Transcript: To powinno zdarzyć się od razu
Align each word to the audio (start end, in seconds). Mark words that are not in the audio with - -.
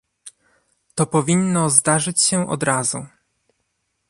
To 0.95 1.05
powinno 1.05 1.69
zdarzyć 1.69 2.21
się 2.21 2.49
od 2.49 2.63
razu 2.63 3.05